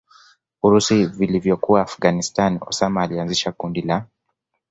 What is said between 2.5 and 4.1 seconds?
Osama alianzisha kundi la